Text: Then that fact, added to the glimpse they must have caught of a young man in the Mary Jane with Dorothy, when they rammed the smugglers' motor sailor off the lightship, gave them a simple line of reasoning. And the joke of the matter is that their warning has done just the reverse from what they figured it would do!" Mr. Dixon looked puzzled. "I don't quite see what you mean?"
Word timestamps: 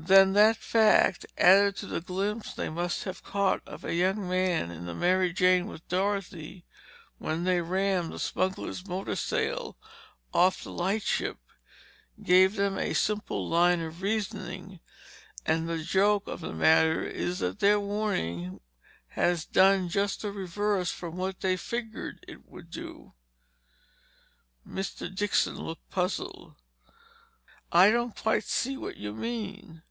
Then 0.00 0.34
that 0.34 0.56
fact, 0.56 1.26
added 1.36 1.74
to 1.78 1.86
the 1.86 2.00
glimpse 2.00 2.54
they 2.54 2.68
must 2.68 3.02
have 3.02 3.24
caught 3.24 3.66
of 3.66 3.84
a 3.84 3.94
young 3.96 4.28
man 4.28 4.70
in 4.70 4.84
the 4.86 4.94
Mary 4.94 5.32
Jane 5.32 5.66
with 5.66 5.88
Dorothy, 5.88 6.64
when 7.18 7.42
they 7.42 7.60
rammed 7.60 8.12
the 8.12 8.20
smugglers' 8.20 8.86
motor 8.86 9.16
sailor 9.16 9.72
off 10.32 10.62
the 10.62 10.70
lightship, 10.70 11.38
gave 12.22 12.54
them 12.54 12.78
a 12.78 12.94
simple 12.94 13.48
line 13.48 13.80
of 13.80 14.00
reasoning. 14.00 14.78
And 15.44 15.68
the 15.68 15.82
joke 15.82 16.28
of 16.28 16.42
the 16.42 16.52
matter 16.54 17.02
is 17.04 17.40
that 17.40 17.58
their 17.58 17.80
warning 17.80 18.60
has 19.08 19.44
done 19.44 19.88
just 19.88 20.22
the 20.22 20.30
reverse 20.30 20.92
from 20.92 21.16
what 21.16 21.40
they 21.40 21.56
figured 21.56 22.24
it 22.28 22.46
would 22.46 22.70
do!" 22.70 23.14
Mr. 24.64 25.12
Dixon 25.12 25.56
looked 25.56 25.90
puzzled. 25.90 26.54
"I 27.72 27.90
don't 27.90 28.14
quite 28.14 28.44
see 28.44 28.76
what 28.76 28.96
you 28.96 29.12
mean?" 29.12 29.82